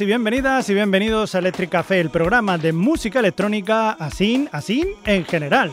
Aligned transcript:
Y 0.00 0.06
bienvenidas 0.06 0.70
y 0.70 0.74
bienvenidos 0.74 1.34
a 1.34 1.40
Electric 1.40 1.68
Café, 1.68 2.00
el 2.00 2.08
programa 2.08 2.56
de 2.56 2.72
música 2.72 3.18
electrónica 3.18 3.90
así, 3.90 4.48
así 4.50 4.94
en 5.04 5.24
general. 5.26 5.70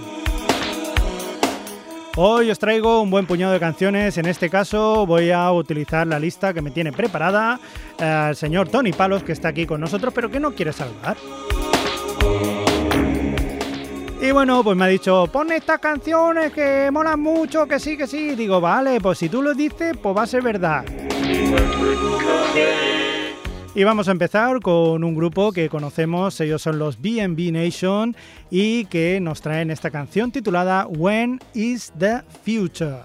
Hoy 2.18 2.52
os 2.52 2.60
traigo 2.60 3.02
un 3.02 3.10
buen 3.10 3.26
puñado 3.26 3.54
de 3.54 3.62
canciones, 3.62 4.18
en 4.18 4.26
este 4.26 4.50
caso 4.50 5.06
voy 5.06 5.32
a 5.32 5.50
utilizar 5.54 6.06
la 6.06 6.20
lista 6.20 6.54
que 6.54 6.62
me 6.62 6.72
tiene 6.72 6.92
preparada 6.92 7.62
eh, 7.98 8.28
el 8.32 8.36
señor 8.36 8.68
Tony 8.68 8.92
Palos, 8.92 9.24
que 9.24 9.32
está 9.32 9.50
aquí 9.50 9.66
con 9.66 9.80
nosotros, 9.80 10.14
pero 10.14 10.30
que 10.30 10.40
no 10.40 10.52
quiere 10.52 10.74
saludar. 10.74 11.16
Y 14.22 14.32
bueno, 14.32 14.64
pues 14.66 14.76
me 14.76 14.84
ha 14.84 14.90
dicho, 14.90 15.28
pon 15.32 15.50
estas 15.54 15.80
canciones 15.80 16.52
que 16.52 16.90
molan 16.92 17.22
mucho, 17.22 17.66
que 17.68 17.80
sí, 17.80 17.96
que 17.96 18.06
sí. 18.06 18.36
Digo, 18.36 18.60
vale, 18.60 19.00
pues 19.00 19.18
si 19.18 19.30
tú 19.30 19.42
lo 19.42 19.54
dices, 19.54 19.96
pues 20.02 20.18
va 20.18 20.24
a 20.24 20.28
ser 20.28 20.42
verdad. 20.42 20.84
Y 23.76 23.84
vamos 23.84 24.08
a 24.08 24.12
empezar 24.12 24.60
con 24.62 25.04
un 25.04 25.16
grupo 25.16 25.52
que 25.52 25.70
conocemos, 25.70 26.42
ellos 26.42 26.62
son 26.62 26.80
los 26.80 27.00
BNB 27.00 27.52
Nation 27.52 28.16
y 28.50 28.86
que 28.86 29.20
nos 29.22 29.42
traen 29.42 29.70
esta 29.70 29.92
canción 29.92 30.32
titulada 30.32 30.88
When 30.88 31.40
is 31.54 31.94
the 31.98 32.24
Future. 32.44 33.02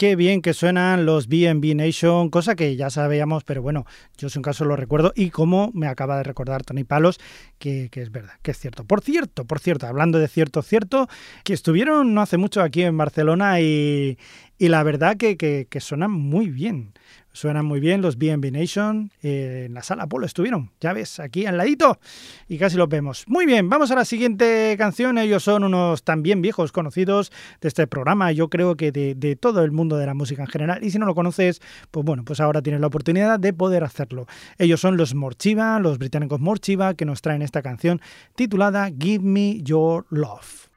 Qué 0.00 0.16
bien 0.16 0.40
que 0.40 0.54
suenan 0.54 1.04
los 1.04 1.28
BNB 1.28 1.74
Nation, 1.74 2.30
cosa 2.30 2.56
que 2.56 2.74
ya 2.74 2.88
sabíamos, 2.88 3.44
pero 3.44 3.60
bueno, 3.60 3.84
yo 4.16 4.28
en 4.28 4.32
un 4.34 4.42
caso 4.42 4.64
lo 4.64 4.74
recuerdo 4.74 5.12
y 5.14 5.28
como 5.28 5.70
me 5.74 5.88
acaba 5.88 6.16
de 6.16 6.22
recordar 6.22 6.64
Tony 6.64 6.84
Palos, 6.84 7.20
que, 7.58 7.90
es 7.92 8.10
verdad, 8.10 8.32
que 8.40 8.52
es 8.52 8.58
cierto. 8.58 8.84
Por 8.84 9.02
cierto, 9.02 9.44
por 9.44 9.58
cierto, 9.58 9.86
hablando 9.86 10.18
de 10.18 10.26
cierto, 10.28 10.62
cierto, 10.62 11.06
que 11.44 11.52
estuvieron 11.52 12.14
no 12.14 12.22
hace 12.22 12.38
mucho 12.38 12.62
aquí 12.62 12.82
en 12.82 12.96
Barcelona 12.96 13.60
y, 13.60 14.16
la 14.58 14.82
verdad 14.84 15.18
que, 15.18 15.36
que, 15.36 15.66
que 15.68 15.80
suenan 15.80 16.12
muy 16.12 16.48
bien. 16.48 16.94
Suenan 17.32 17.64
muy 17.64 17.78
bien 17.78 18.02
los 18.02 18.18
BNB 18.18 18.50
Nation. 18.50 19.10
Eh, 19.22 19.64
en 19.66 19.74
la 19.74 19.82
sala 19.82 20.06
Polo 20.06 20.26
estuvieron, 20.26 20.70
ya 20.80 20.92
ves, 20.92 21.20
aquí 21.20 21.46
al 21.46 21.56
ladito. 21.56 21.98
Y 22.48 22.58
casi 22.58 22.76
los 22.76 22.88
vemos. 22.88 23.24
Muy 23.28 23.46
bien, 23.46 23.68
vamos 23.68 23.90
a 23.90 23.94
la 23.94 24.04
siguiente 24.04 24.74
canción. 24.76 25.16
Ellos 25.16 25.44
son 25.44 25.64
unos 25.64 26.02
también 26.02 26.42
viejos 26.42 26.72
conocidos 26.72 27.30
de 27.60 27.68
este 27.68 27.86
programa. 27.86 28.32
Yo 28.32 28.48
creo 28.48 28.76
que 28.76 28.90
de, 28.90 29.14
de 29.14 29.36
todo 29.36 29.62
el 29.62 29.70
mundo 29.70 29.96
de 29.96 30.06
la 30.06 30.14
música 30.14 30.42
en 30.42 30.48
general. 30.48 30.82
Y 30.82 30.90
si 30.90 30.98
no 30.98 31.06
lo 31.06 31.14
conoces, 31.14 31.60
pues 31.90 32.04
bueno, 32.04 32.24
pues 32.24 32.40
ahora 32.40 32.62
tienes 32.62 32.80
la 32.80 32.88
oportunidad 32.88 33.38
de 33.38 33.52
poder 33.52 33.84
hacerlo. 33.84 34.26
Ellos 34.58 34.80
son 34.80 34.96
los 34.96 35.14
Morchiva, 35.14 35.78
los 35.78 35.98
británicos 35.98 36.40
Morchiva, 36.40 36.94
que 36.94 37.04
nos 37.04 37.22
traen 37.22 37.42
esta 37.42 37.62
canción 37.62 38.00
titulada 38.34 38.90
Give 38.98 39.24
Me 39.24 39.62
Your 39.62 40.06
Love. 40.10 40.69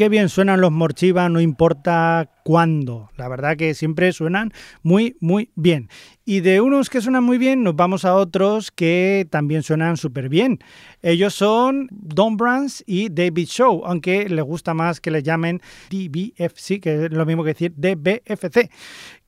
Qué 0.00 0.08
bien 0.08 0.30
suenan 0.30 0.62
los 0.62 0.72
Morchiva, 0.72 1.28
no 1.28 1.42
importa 1.42 2.30
cuándo. 2.42 3.10
La 3.18 3.28
verdad 3.28 3.58
que 3.58 3.74
siempre 3.74 4.14
suenan 4.14 4.50
muy, 4.82 5.18
muy 5.20 5.50
bien. 5.56 5.90
Y 6.24 6.40
de 6.40 6.62
unos 6.62 6.88
que 6.88 7.02
suenan 7.02 7.22
muy 7.22 7.36
bien, 7.36 7.62
nos 7.62 7.76
vamos 7.76 8.06
a 8.06 8.14
otros 8.14 8.70
que 8.70 9.28
también 9.30 9.62
suenan 9.62 9.98
súper 9.98 10.30
bien. 10.30 10.58
Ellos 11.02 11.34
son 11.34 11.86
Don 11.90 12.38
Brands 12.38 12.82
y 12.86 13.10
David 13.10 13.44
Show, 13.48 13.82
aunque 13.84 14.26
les 14.30 14.42
gusta 14.42 14.72
más 14.72 15.02
que 15.02 15.10
les 15.10 15.22
llamen 15.22 15.60
DBFC, 15.90 16.80
que 16.80 17.04
es 17.04 17.12
lo 17.12 17.26
mismo 17.26 17.44
que 17.44 17.52
decir 17.52 17.74
DBFC, 17.76 18.70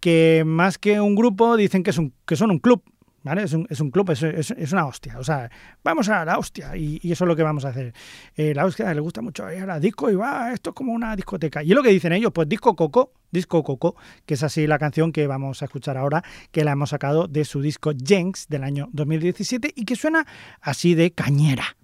que 0.01 0.43
más 0.47 0.79
que 0.79 1.03
un 1.03 1.15
grupo 1.15 1.59
dicen 1.59 1.83
que, 1.83 1.93
son 1.93 2.15
un 2.51 2.59
club. 2.61 2.83
Es 3.25 3.53
un, 3.53 3.67
es 3.71 3.81
un 3.81 3.91
club, 3.91 4.11
es, 4.11 4.23
es, 4.23 4.73
una 4.73 4.87
hostia. 4.87 5.19
O 5.19 5.25
sea, 5.25 5.49
vamos 5.85 6.09
a 6.09 6.25
la 6.25 6.39
hostia 6.39 6.77
y, 6.77 7.01
eso 7.05 7.25
es 7.25 7.29
lo 7.29 7.37
que 7.37 7.43
vamos 7.43 7.65
a 7.65 7.69
hacer. 7.69 7.95
Eh, 8.35 8.53
la 8.55 8.65
hostia 8.65 8.93
le 8.93 9.01
gusta 9.01 9.23
mucho 9.23 9.47
a 9.47 9.53
la 9.53 9.79
disco 9.79 10.11
y 10.11 10.17
va, 10.17 10.53
esto 10.53 10.71
es 10.71 10.75
como 10.75 10.93
una 10.93 11.15
discoteca. 11.15 11.63
Y 11.63 11.71
es 11.71 11.77
lo 11.77 11.83
que 11.83 11.91
dicen 11.91 12.13
ellos, 12.13 12.33
pues 12.33 12.49
disco 12.49 12.75
coco, 12.75 13.13
disco 13.31 13.63
coco, 13.63 13.95
que 14.27 14.35
es 14.35 14.43
así 14.43 14.67
la 14.67 14.79
canción 14.79 15.13
que 15.13 15.27
vamos 15.29 15.63
a 15.63 15.67
escuchar 15.67 15.97
ahora, 15.97 16.25
que 16.51 16.65
la 16.65 16.73
hemos 16.73 16.91
sacado 16.91 17.29
de 17.29 17.45
su 17.45 17.61
disco 17.61 17.93
Jenks 17.97 18.49
del 18.49 18.65
año 18.65 18.89
2017 18.93 19.73
y 19.75 19.85
que 19.85 19.95
suena 19.95 20.27
así 20.61 20.95
de 20.95 21.13
cañera. 21.13 21.77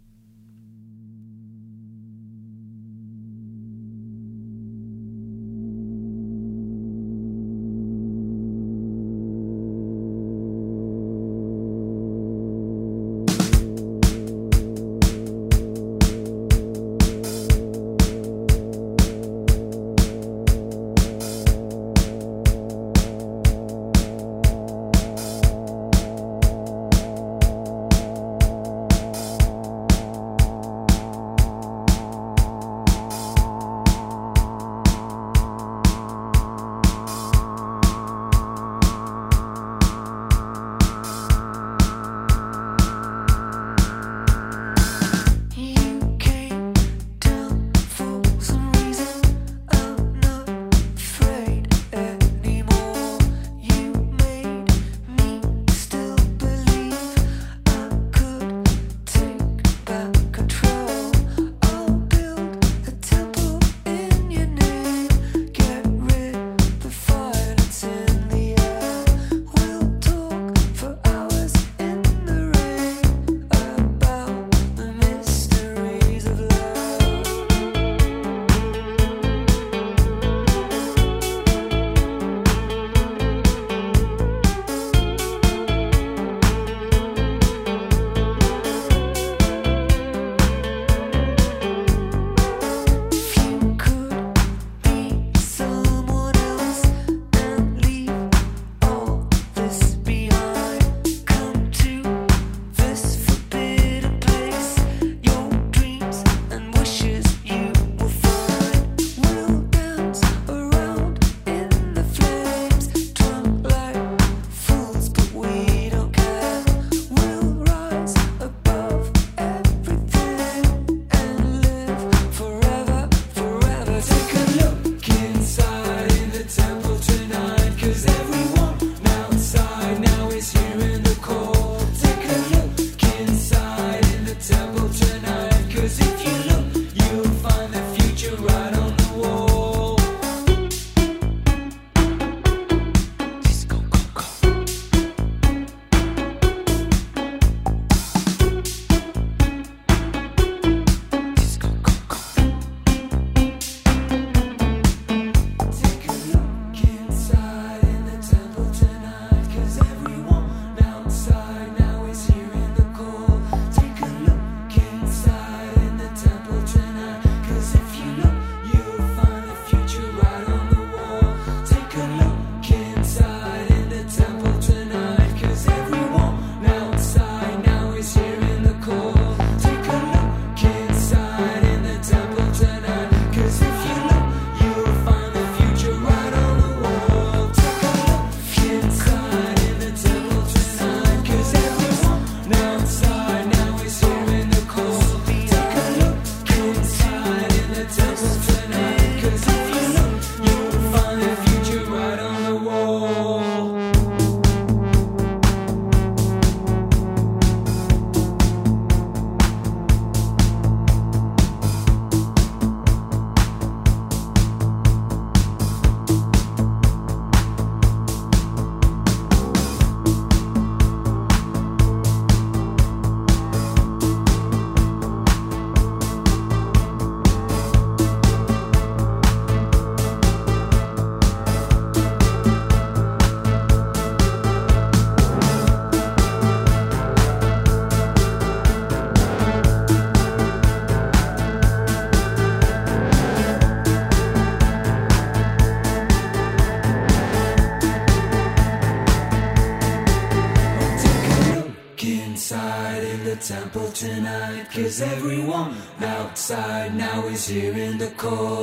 cold. 258.19 258.58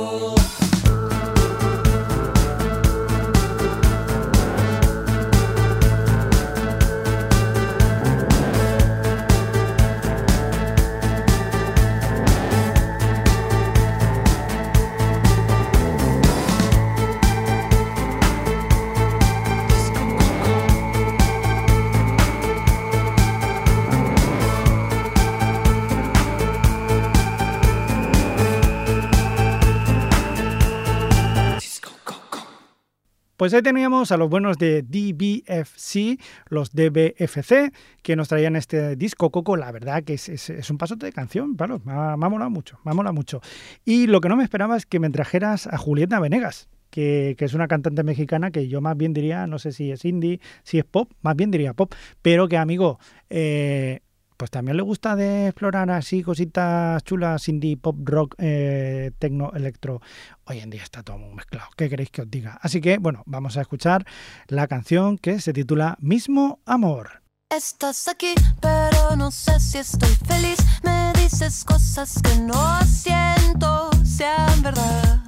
Pues 33.36 33.52
ahí 33.52 33.60
teníamos 33.60 34.12
a 34.12 34.16
los 34.16 34.30
buenos 34.30 34.56
de 34.56 34.80
DBFC, 34.80 36.18
los 36.48 36.70
DBFC, 36.72 37.70
que 38.02 38.16
nos 38.16 38.28
traían 38.28 38.56
este 38.56 38.96
disco 38.96 39.30
Coco. 39.30 39.58
La 39.58 39.70
verdad 39.72 40.02
que 40.04 40.14
es, 40.14 40.70
un 40.70 40.78
pasote 40.78 41.04
de 41.04 41.12
canción, 41.12 41.54
claro, 41.54 41.82
me 41.84 41.92
ha, 41.92 42.16
molado 42.16 42.50
mucho, 42.50 42.78
me 42.82 42.92
ha 42.92 42.94
molado 42.94 43.12
mucho. 43.12 43.42
Y 43.84 44.06
lo 44.06 44.22
que 44.22 44.30
no 44.30 44.36
me 44.36 44.42
esperaba 44.42 44.74
es 44.74 44.86
que 44.86 45.00
me 45.00 45.10
trajeras 45.10 45.66
a 45.66 45.76
Julieta 45.76 46.18
Venegas. 46.18 46.70
Que, 46.88 47.36
es 47.38 47.52
una 47.52 47.68
cantante 47.68 48.02
mexicana 48.04 48.50
que 48.50 48.68
yo 48.68 48.80
más 48.80 48.96
bien 48.96 49.12
diría, 49.12 49.46
no 49.46 49.58
sé 49.58 49.72
si 49.72 49.90
es 49.90 50.06
indie, 50.06 50.40
si 50.62 50.78
es 50.78 50.84
pop, 50.86 51.12
más 51.20 51.36
bien 51.36 51.50
diría 51.50 51.74
pop, 51.74 51.92
pero 52.22 52.48
que 52.48 52.56
amigo, 52.56 52.98
eh, 53.28 54.00
pues 54.36 54.50
también 54.50 54.76
le 54.76 54.82
gusta 54.82 55.16
de 55.16 55.48
explorar 55.48 55.90
así 55.90 56.22
cositas 56.22 57.02
chulas, 57.04 57.48
indie, 57.48 57.76
pop, 57.76 57.96
rock, 58.02 58.34
eh, 58.38 59.10
tecno, 59.18 59.52
electro. 59.54 60.00
Hoy 60.44 60.60
en 60.60 60.70
día 60.70 60.82
está 60.82 61.02
todo 61.02 61.18
muy 61.18 61.34
mezclado. 61.34 61.68
¿Qué 61.76 61.88
queréis 61.88 62.10
que 62.10 62.22
os 62.22 62.30
diga? 62.30 62.58
Así 62.62 62.80
que, 62.80 62.98
bueno, 62.98 63.22
vamos 63.26 63.56
a 63.56 63.62
escuchar 63.62 64.06
la 64.48 64.66
canción 64.68 65.18
que 65.18 65.40
se 65.40 65.52
titula 65.52 65.96
Mismo 66.00 66.60
Amor. 66.66 67.22
Estás 67.48 68.08
aquí, 68.08 68.34
pero 68.60 69.14
no 69.16 69.30
sé 69.30 69.60
si 69.60 69.78
estoy 69.78 70.14
feliz. 70.26 70.58
Me 70.82 71.12
dices 71.20 71.64
cosas 71.64 72.20
que 72.22 72.36
no 72.40 72.82
siento 72.84 73.90
sean 74.04 74.62
verdad. 74.62 75.22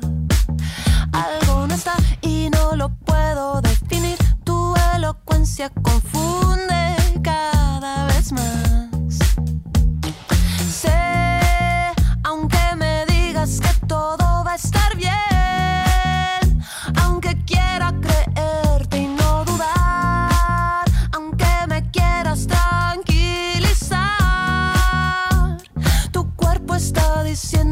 Algo 1.12 1.66
no 1.66 1.74
está 1.74 1.94
y 2.20 2.50
no 2.50 2.74
lo 2.74 2.90
puedo 2.90 3.60
definir. 3.60 4.18
Tu 4.44 4.74
elocuencia 4.96 5.70
confunde 5.70 6.96
cada 7.22 8.06
vez 8.06 8.32
más. 8.32 8.67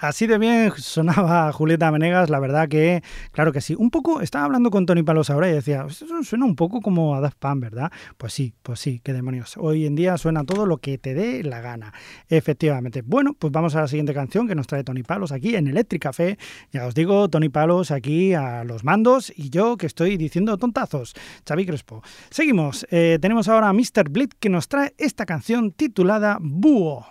así 0.00 0.26
de 0.26 0.38
bien 0.38 0.72
sonaba 0.76 1.52
Julieta 1.52 1.90
Menegas, 1.90 2.30
la 2.30 2.40
verdad 2.40 2.68
que, 2.68 3.02
claro 3.32 3.52
que 3.52 3.60
sí. 3.60 3.74
Un 3.78 3.90
poco, 3.90 4.20
estaba 4.20 4.44
hablando 4.44 4.70
con 4.70 4.86
Tony 4.86 5.02
Palos 5.02 5.30
ahora 5.30 5.48
y 5.48 5.52
decía, 5.52 5.86
eso 5.88 6.22
suena 6.22 6.44
un 6.44 6.56
poco 6.56 6.80
como 6.80 7.14
a 7.14 7.20
Daft 7.20 7.38
Punk, 7.38 7.60
¿verdad? 7.60 7.92
Pues 8.16 8.32
sí, 8.32 8.54
pues 8.62 8.80
sí, 8.80 9.00
qué 9.04 9.12
demonios. 9.12 9.56
Hoy 9.56 9.86
en 9.86 9.94
día 9.94 10.16
suena 10.18 10.44
todo 10.44 10.66
lo 10.66 10.78
que 10.78 10.98
te 10.98 11.14
dé 11.14 11.42
la 11.44 11.60
gana, 11.60 11.92
efectivamente. 12.28 13.02
Bueno, 13.02 13.34
pues 13.38 13.52
vamos 13.52 13.74
a 13.76 13.82
la 13.82 13.88
siguiente 13.88 14.14
canción 14.14 14.48
que 14.48 14.54
nos 14.54 14.66
trae 14.66 14.84
Tony 14.84 15.02
Palos 15.02 15.32
aquí 15.32 15.54
en 15.54 15.68
Electric 15.68 16.02
Café. 16.02 16.38
Ya 16.72 16.86
os 16.86 16.94
digo, 16.94 17.28
Tony 17.28 17.48
Palos 17.48 17.90
aquí 17.90 18.34
a 18.34 18.64
los 18.64 18.84
mandos 18.84 19.32
y 19.36 19.50
yo 19.50 19.76
que 19.76 19.86
estoy 19.86 20.16
diciendo 20.16 20.56
tontazos, 20.56 21.14
Xavi 21.46 21.66
Crespo. 21.66 22.02
Seguimos, 22.30 22.86
eh, 22.90 23.18
tenemos 23.20 23.48
ahora 23.48 23.68
a 23.68 23.72
Mr. 23.72 24.08
Blitz 24.10 24.34
que 24.38 24.48
nos 24.48 24.68
trae 24.68 24.94
esta 24.98 25.26
canción 25.26 25.72
titulada 25.72 26.38
Búho. 26.40 27.06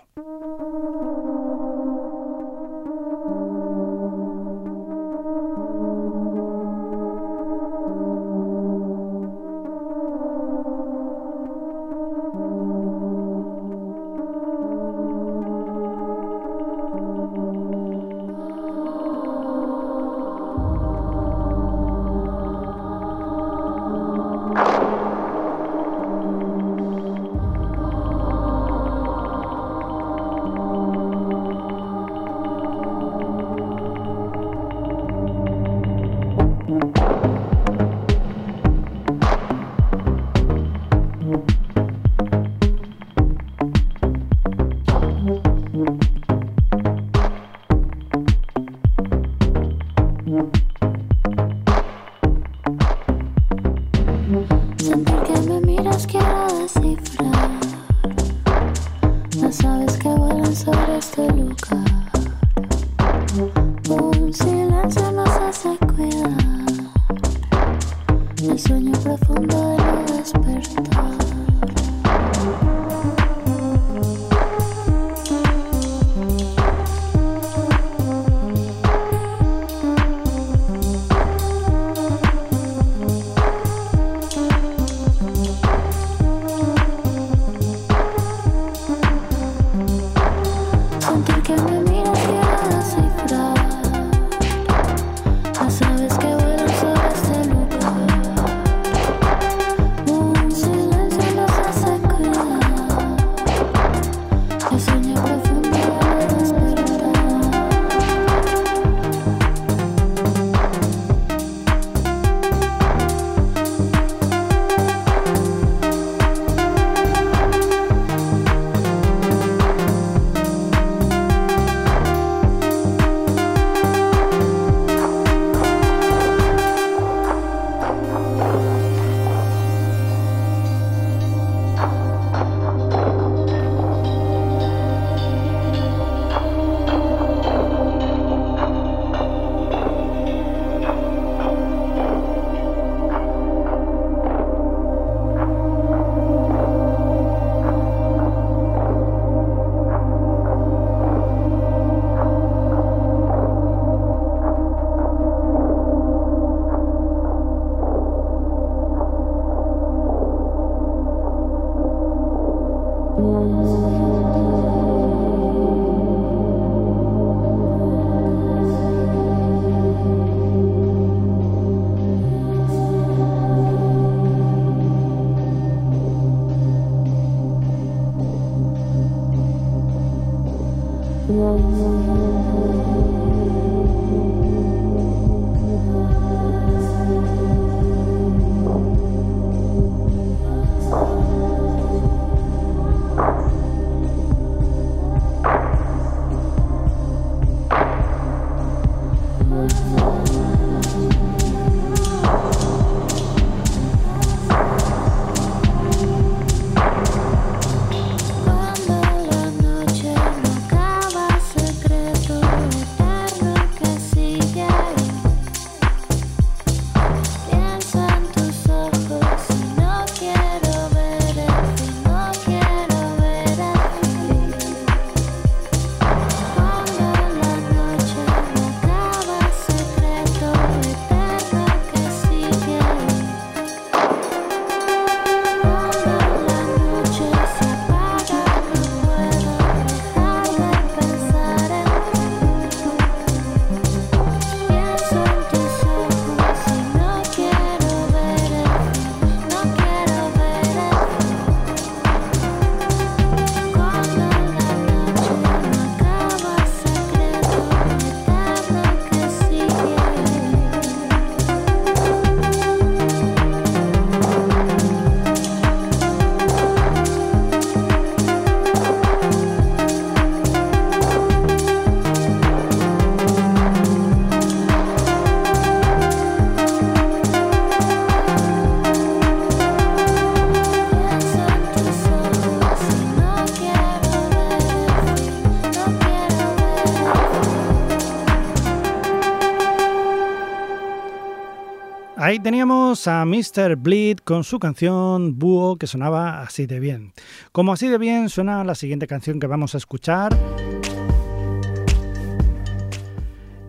Ahí 292.22 292.38
teníamos 292.38 293.08
a 293.08 293.24
Mr. 293.24 293.78
Bleed 293.78 294.18
con 294.18 294.44
su 294.44 294.60
canción 294.60 295.40
Búho 295.40 295.78
que 295.78 295.88
sonaba 295.88 296.42
así 296.42 296.66
de 296.66 296.82
bien. 296.82 297.14
Como 297.54 297.72
así 297.72 297.88
de 297.88 297.98
bien 297.98 298.28
suena 298.28 298.66
la 298.66 298.76
siguiente 298.76 299.08
canción 299.08 299.40
que 299.40 299.48
vamos 299.48 299.74
a 299.74 299.78
escuchar. 299.78 300.38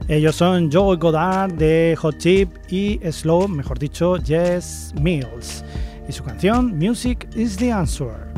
Ellos 0.08 0.34
son 0.34 0.68
Joe 0.68 0.96
Goddard 0.96 1.52
de 1.52 1.96
Hot 2.00 2.18
Chip 2.18 2.50
y 2.68 2.98
Slow, 3.08 3.46
mejor 3.46 3.78
dicho, 3.78 4.16
Jess 4.16 4.92
Mills. 5.00 5.64
Y 6.08 6.12
su 6.12 6.24
canción 6.24 6.76
Music 6.76 7.28
is 7.36 7.56
the 7.56 7.70
Answer. 7.70 8.29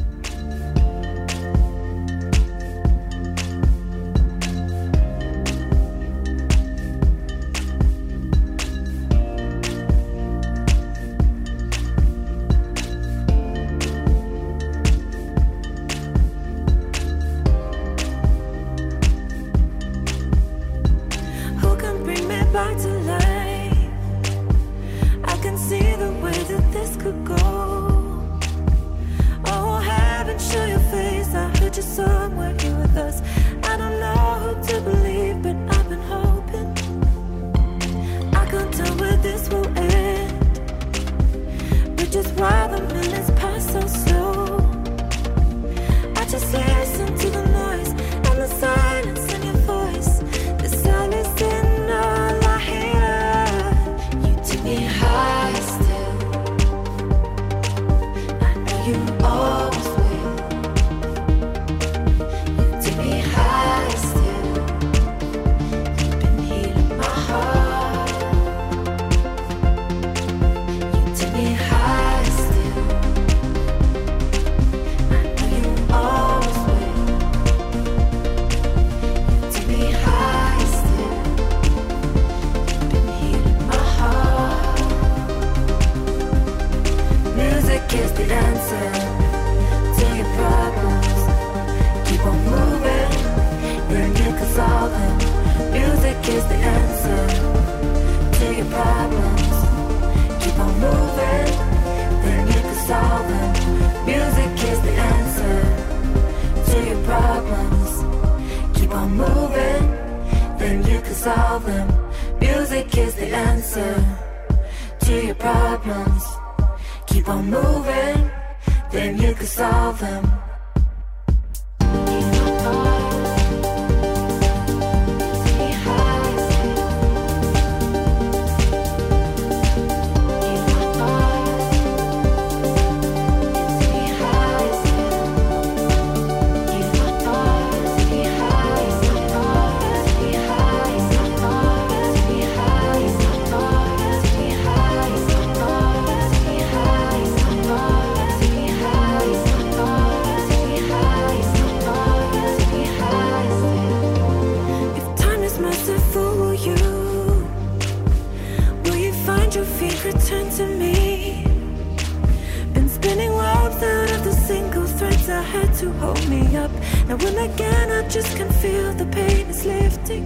Had 165.52 165.74
to 165.74 165.92
hold 166.00 166.26
me 166.30 166.56
up. 166.56 166.70
Now 167.08 167.16
when 167.16 167.36
again 167.50 167.90
I 167.90 168.08
just 168.08 168.36
can 168.38 168.50
feel 168.62 168.92
the 168.94 169.04
pain 169.06 169.46
is 169.48 169.64
lifting. 169.66 170.24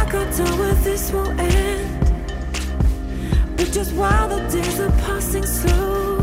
I 0.00 0.02
got 0.14 0.28
to 0.38 0.44
where 0.58 0.74
this 0.88 1.10
will 1.10 1.32
end. 1.40 1.88
But 3.56 3.68
just 3.72 3.92
while 3.94 4.28
the 4.28 4.40
days 4.54 4.78
are 4.78 4.94
passing 5.06 5.46
slow. 5.46 6.18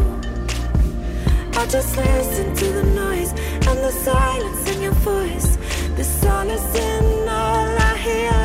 I 1.59 1.65
just 1.75 1.97
listen 1.97 2.55
to 2.55 2.65
the 2.79 2.83
noise 3.03 3.31
and 3.69 3.79
the 3.87 3.91
silence 3.91 4.63
in 4.71 4.81
your 4.83 4.97
voice. 5.13 5.57
The 5.97 6.03
solace 6.03 6.75
in 6.75 7.27
all 7.27 7.69
I 7.89 7.93
hear. 8.07 8.43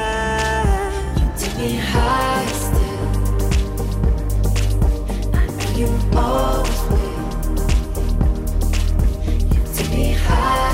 You 1.18 1.26
take 1.40 1.56
me 1.58 1.76
high 1.92 2.46
still. 2.64 3.08
I 5.40 5.42
know 5.56 5.70
you 5.80 5.88
always 6.16 6.77
high 10.28 10.67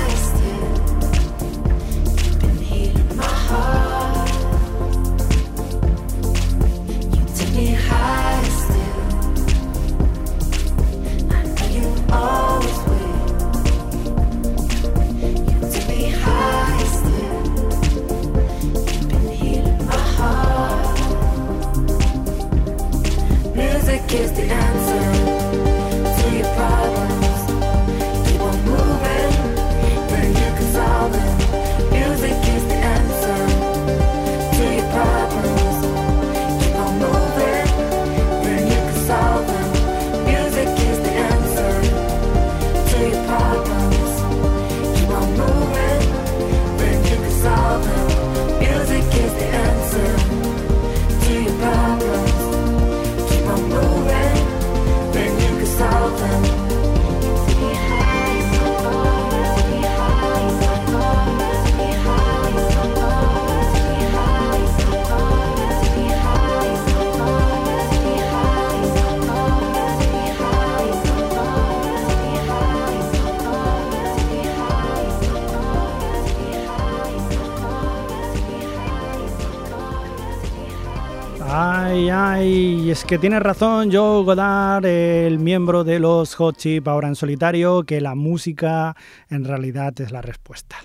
que 83.07 83.19
tiene 83.19 83.39
razón 83.39 83.91
Joe 83.91 84.23
Godard, 84.23 84.85
el 84.85 85.37
miembro 85.37 85.83
de 85.83 85.99
los 85.99 86.33
Hot 86.35 86.57
Chip 86.57 86.87
ahora 86.87 87.07
en 87.07 87.15
solitario, 87.15 87.83
que 87.83 88.01
la 88.01 88.15
música 88.15 88.95
en 89.29 89.45
realidad 89.45 89.93
es 90.01 90.11
la 90.11 90.23
respuesta. 90.23 90.77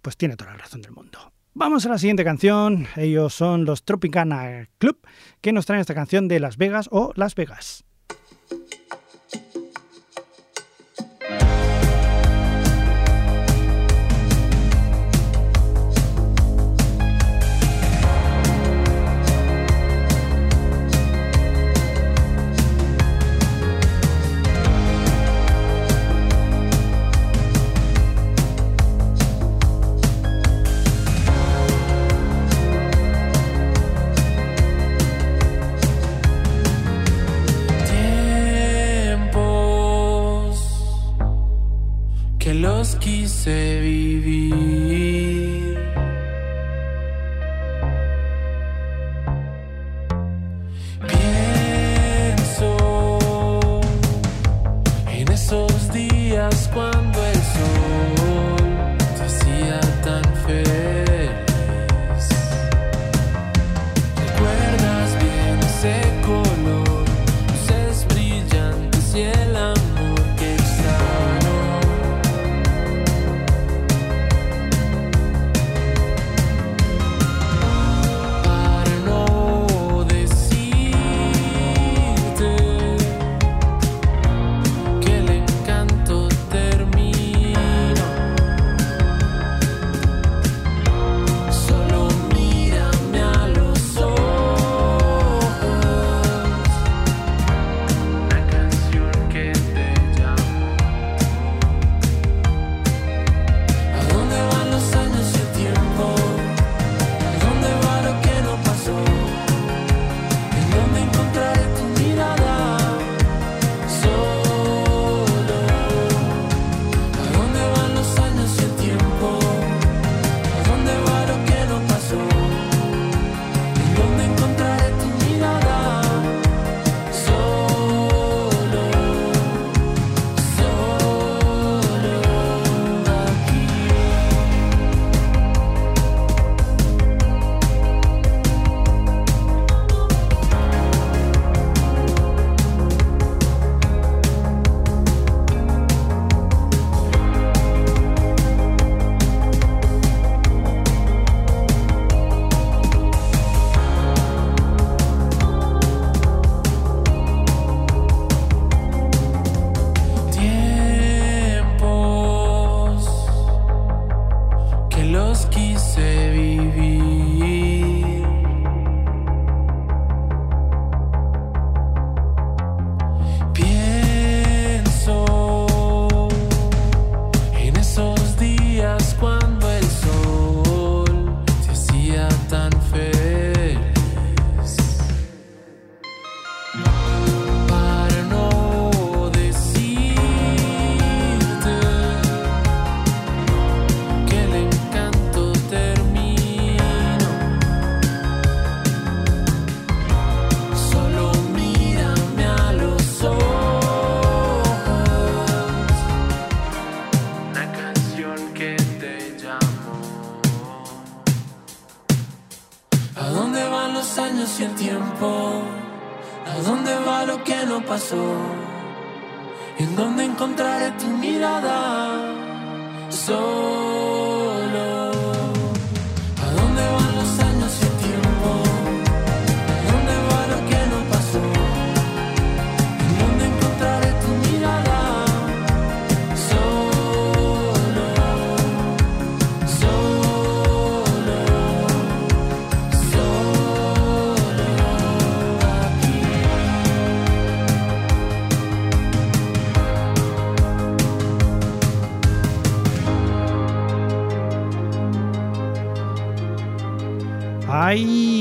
Pues 0.00 0.16
tiene 0.16 0.36
toda 0.36 0.52
la 0.52 0.58
razón 0.58 0.80
del 0.80 0.92
mundo. 0.92 1.18
Vamos 1.52 1.84
a 1.84 1.90
la 1.90 1.98
siguiente 1.98 2.24
canción. 2.24 2.86
Ellos 2.96 3.34
son 3.34 3.66
los 3.66 3.84
Tropicana 3.84 4.68
Club, 4.78 5.00
que 5.42 5.52
nos 5.52 5.66
traen 5.66 5.80
esta 5.80 5.94
canción 5.94 6.28
de 6.28 6.40
Las 6.40 6.56
Vegas 6.56 6.88
o 6.92 7.12
Las 7.14 7.34
Vegas. 7.34 7.84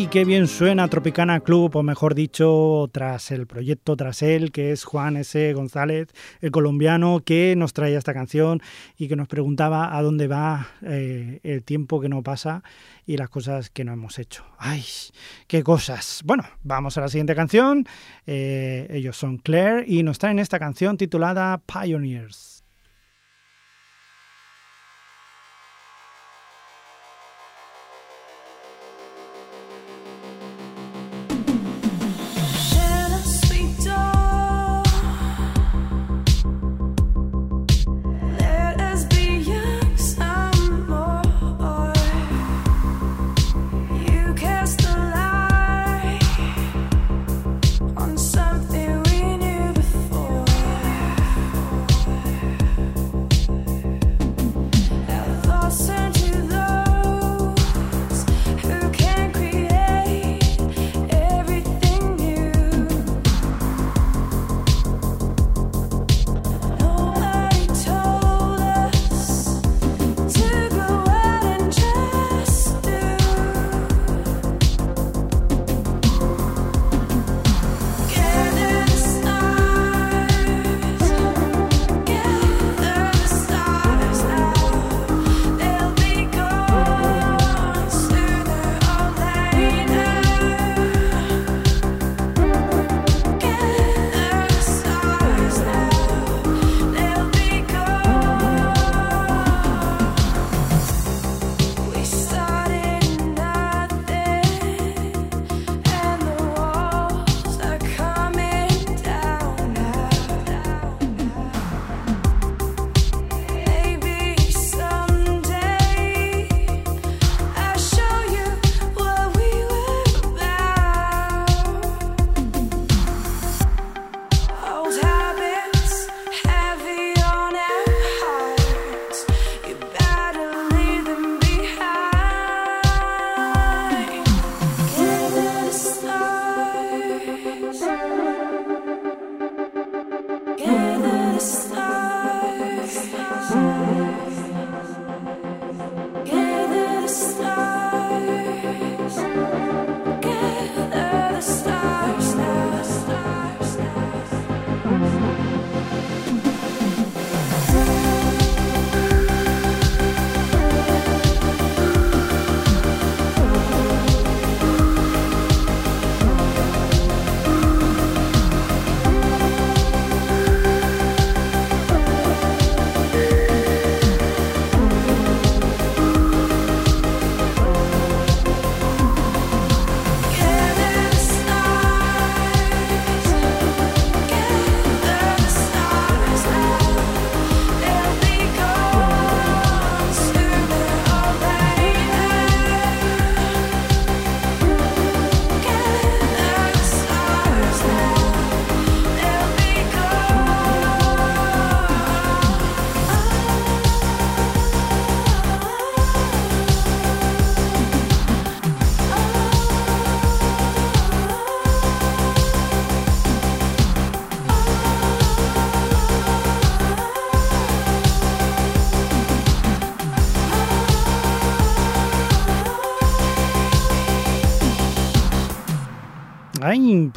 Qué 0.09 0.25
bien 0.25 0.47
suena 0.47 0.87
Tropicana 0.87 1.39
Club! 1.39 1.75
O 1.75 1.83
mejor 1.83 2.15
dicho, 2.15 2.89
tras 2.91 3.29
el 3.31 3.45
proyecto, 3.45 3.95
tras 3.95 4.23
él, 4.23 4.51
que 4.51 4.71
es 4.71 4.83
Juan 4.83 5.17
S. 5.17 5.53
González, 5.53 6.07
el 6.41 6.51
colombiano, 6.51 7.21
que 7.23 7.55
nos 7.55 7.73
traía 7.73 7.97
esta 7.97 8.13
canción 8.13 8.61
y 8.97 9.07
que 9.07 9.15
nos 9.15 9.27
preguntaba 9.27 9.95
a 9.95 10.01
dónde 10.01 10.27
va 10.27 10.69
eh, 10.81 11.39
el 11.43 11.63
tiempo 11.63 12.01
que 12.01 12.09
no 12.09 12.23
pasa 12.23 12.63
y 13.05 13.17
las 13.17 13.29
cosas 13.29 13.69
que 13.69 13.83
no 13.83 13.93
hemos 13.93 14.17
hecho. 14.17 14.43
¡Ay, 14.57 14.83
qué 15.47 15.63
cosas! 15.63 16.21
Bueno, 16.25 16.43
vamos 16.63 16.97
a 16.97 17.01
la 17.01 17.09
siguiente 17.09 17.35
canción. 17.35 17.85
Eh, 18.25 18.87
ellos 18.89 19.15
son 19.15 19.37
Claire 19.37 19.83
y 19.85 20.01
nos 20.01 20.17
traen 20.17 20.39
esta 20.39 20.57
canción 20.57 20.97
titulada 20.97 21.61
Pioneers. 21.65 22.58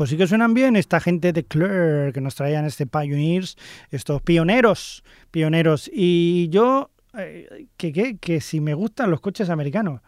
Pues 0.02 0.10
sí 0.10 0.16
que 0.16 0.26
suenan 0.26 0.52
bien 0.52 0.74
esta 0.74 0.98
gente 0.98 1.32
de 1.32 1.44
Claire 1.44 2.12
que 2.12 2.20
nos 2.20 2.34
traían 2.34 2.64
este 2.64 2.88
Pioneers, 2.88 3.56
estos 3.92 4.20
pioneros, 4.20 5.04
pioneros. 5.30 5.88
Y 5.94 6.48
yo, 6.48 6.90
eh, 7.16 7.68
que, 7.76 8.18
que, 8.18 8.40
si 8.40 8.60
me 8.60 8.74
gustan 8.74 9.12
los 9.12 9.20
coches 9.20 9.48
americanos, 9.48 10.00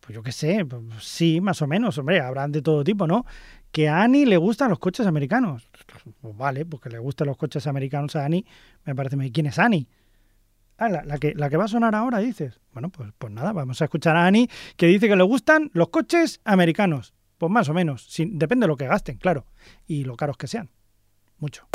pues 0.00 0.14
yo 0.14 0.22
qué 0.22 0.32
sé, 0.32 0.64
pues 0.64 0.82
sí, 1.00 1.42
más 1.42 1.60
o 1.60 1.66
menos, 1.66 1.98
hombre, 1.98 2.20
habrán 2.20 2.52
de 2.52 2.62
todo 2.62 2.82
tipo, 2.82 3.06
¿no? 3.06 3.26
Que 3.70 3.90
a 3.90 4.00
Annie 4.00 4.24
le 4.24 4.38
gustan 4.38 4.70
los 4.70 4.78
coches 4.78 5.06
americanos. 5.06 5.68
Pues 6.22 6.34
vale, 6.34 6.64
pues 6.64 6.80
que 6.80 6.88
le 6.88 6.98
gustan 6.98 7.26
los 7.26 7.36
coches 7.36 7.66
americanos 7.66 8.16
a 8.16 8.24
Annie, 8.24 8.46
me 8.86 8.94
parece. 8.94 9.30
¿Quién 9.30 9.44
es 9.44 9.58
Annie? 9.58 9.86
Ah, 10.78 10.88
la, 10.88 11.04
la 11.04 11.18
que, 11.18 11.34
la 11.34 11.50
que 11.50 11.58
va 11.58 11.66
a 11.66 11.68
sonar 11.68 11.94
ahora, 11.94 12.16
dices. 12.20 12.62
Bueno, 12.72 12.88
pues, 12.88 13.12
pues 13.18 13.30
nada, 13.30 13.52
vamos 13.52 13.82
a 13.82 13.84
escuchar 13.84 14.16
a 14.16 14.26
Annie, 14.26 14.48
que 14.78 14.86
dice 14.86 15.06
que 15.06 15.16
le 15.16 15.22
gustan 15.22 15.70
los 15.74 15.90
coches 15.90 16.40
americanos. 16.44 17.12
Pues 17.38 17.50
más 17.50 17.68
o 17.68 17.74
menos. 17.74 18.04
sin- 18.04 18.38
depende 18.38 18.64
de 18.64 18.68
lo 18.68 18.76
que 18.76 18.86
gasten, 18.86 19.16
claro. 19.16 19.46
Y 19.86 20.04
lo 20.04 20.16
caros 20.16 20.36
que 20.36 20.46
sean. 20.48 20.70
Mucho. 21.38 21.66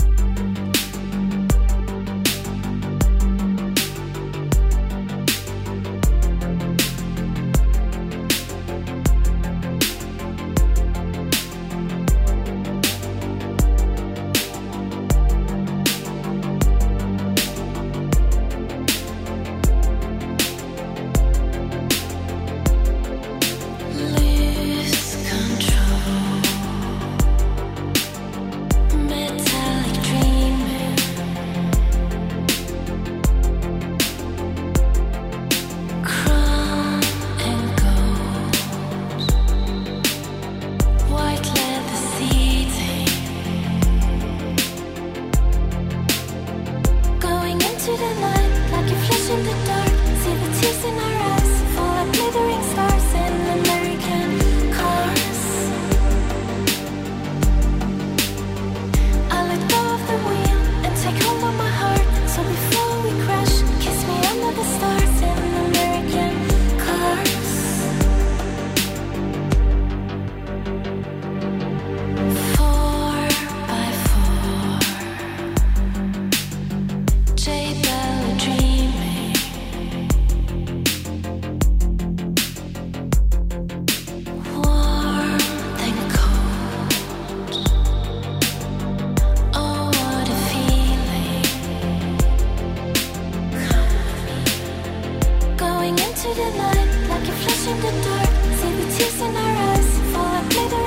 Into 96.25 96.41
the 96.41 96.57
night 96.57 96.87
like 97.09 97.27
a 97.27 97.31
flash 97.31 97.67
in 97.67 97.77
the 97.81 97.91
dark. 98.03 98.29
See 98.55 98.71
the 98.79 98.85
tears 98.95 99.21
in 99.21 99.35
our 99.35 99.55
eyes, 99.67 99.99
fall 100.13 100.35
like 100.35 100.49
glittering 100.49 100.82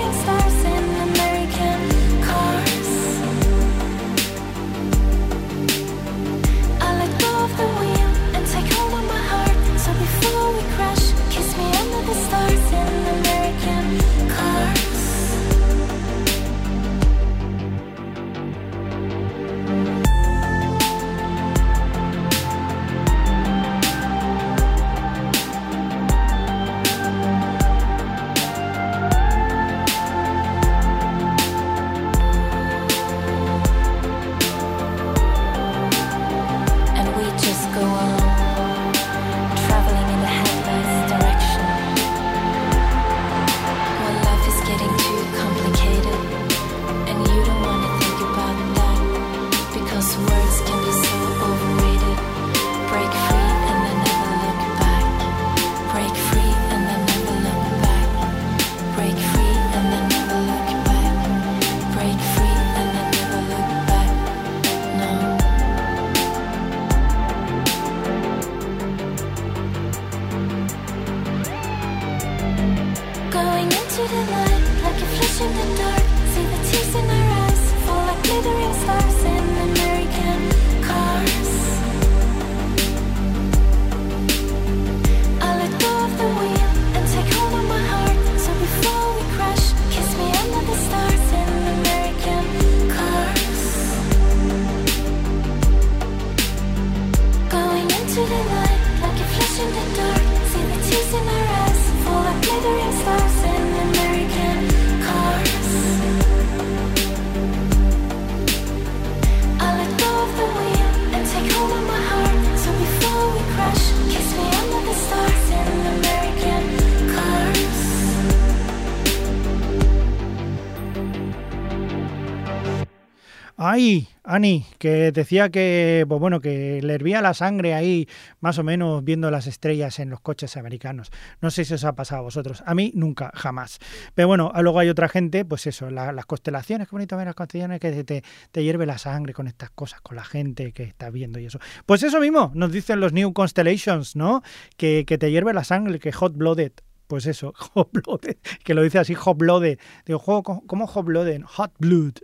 Ani, 124.37 124.65
que 124.79 125.11
decía 125.13 125.49
que, 125.51 126.05
pues 126.09 126.21
bueno, 126.21 126.41
que 126.41 126.81
le 126.83 126.95
hervía 126.95 127.21
la 127.21 127.35
sangre 127.35 127.75
ahí, 127.75 128.09
más 128.41 128.59
o 128.59 128.63
menos 128.63 129.03
viendo 129.03 129.31
las 129.31 129.47
estrellas 129.47 129.99
en 129.99 130.11
los 130.11 130.21
coches 130.21 130.57
americanos. 130.57 131.11
No 131.41 131.51
sé 131.51 131.65
si 131.65 131.75
os 131.75 131.85
ha 131.85 131.95
pasado 131.95 132.21
a 132.21 132.23
vosotros. 132.25 132.63
A 132.67 132.75
mí 132.75 132.93
nunca, 132.95 133.31
jamás. 133.35 133.79
Pero 134.15 134.29
bueno, 134.29 134.53
luego 134.61 134.79
hay 134.79 134.89
otra 134.89 135.09
gente, 135.09 135.45
pues 135.45 135.67
eso, 135.67 135.91
la- 135.91 136.13
las 136.13 136.27
constelaciones, 136.27 136.89
qué 136.89 136.95
bonito 136.95 137.17
ver 137.17 137.27
las 137.27 137.35
constelaciones, 137.35 137.81
que 137.81 138.05
te, 138.05 138.23
te 138.53 138.63
hierve 138.63 138.87
la 138.87 138.99
sangre 138.99 139.33
con 139.33 139.47
estas 139.49 139.71
cosas, 139.71 140.01
con 140.01 140.17
la 140.17 140.25
gente 140.25 140.73
que 140.73 140.85
está 140.85 141.11
viendo 141.11 141.41
y 141.41 141.47
eso. 141.47 141.59
Pues 141.87 142.03
eso 142.03 142.21
mismo, 142.21 142.53
nos 142.55 142.71
dicen 142.73 143.01
los 143.01 143.13
New 143.13 143.33
Constellations, 143.33 144.17
¿no? 144.17 144.43
Que, 144.77 145.05
que 145.07 145.19
te 145.19 145.31
hierve 145.31 145.53
la 145.55 145.65
sangre, 145.65 145.99
que 145.99 146.13
hot 146.13 146.37
blooded. 146.37 146.73
Pues 147.07 147.27
eso, 147.27 147.53
hot 147.75 147.91
blooded, 147.93 148.37
que 148.65 148.75
lo 148.75 148.83
dice 148.83 148.99
así, 148.99 149.15
hot 149.15 149.39
blooded. 149.39 149.79
Digo, 150.05 150.19
"Jo, 150.19 150.43
¿cómo 150.43 150.87
hot 150.87 151.05
blooded? 151.07 151.43
Hot 151.45 151.73
blood. 151.79 152.15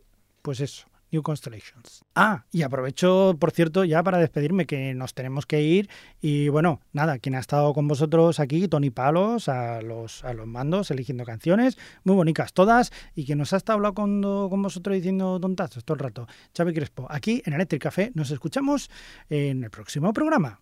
Pues 0.43 0.61
eso. 0.61 0.87
Constellations. 1.21 2.05
Ah, 2.15 2.45
y 2.51 2.63
aprovecho, 2.63 3.37
por 3.39 3.51
cierto, 3.51 3.85
ya 3.85 4.03
para 4.03 4.19
despedirme, 4.19 4.67
que 4.67 4.95
nos 4.95 5.13
tenemos 5.13 5.45
que 5.45 5.61
ir. 5.63 5.91
Y 6.21 6.49
bueno, 6.49 6.81
nada, 6.93 7.19
quien 7.19 7.35
ha 7.35 7.41
estado 7.41 7.75
con 7.75 7.87
vosotros 7.89 8.41
aquí, 8.41 8.69
Tony 8.69 8.91
Palos, 8.91 9.49
a 9.49 9.83
los, 9.83 10.25
a 10.25 10.33
los 10.33 10.47
mandos, 10.47 10.91
eligiendo 10.91 11.25
canciones, 11.25 11.77
muy 12.05 12.17
bonitas 12.17 12.55
todas, 12.55 12.93
y 13.15 13.27
que 13.27 13.37
nos 13.37 13.53
ha 13.53 13.59
estado 13.59 13.77
hablando 13.77 13.95
con, 13.95 14.23
con 14.49 14.63
vosotros 14.63 14.95
diciendo 14.95 15.39
tontazos 15.39 15.85
todo 15.85 15.97
el 15.97 16.01
rato. 16.01 16.27
Xavi 16.57 16.73
Crespo, 16.73 17.07
aquí 17.11 17.43
en 17.45 17.53
Electric 17.53 17.83
Café, 17.83 18.13
nos 18.15 18.31
escuchamos 18.31 18.91
en 19.29 19.65
el 19.65 19.71
próximo 19.71 20.13
programa. 20.13 20.61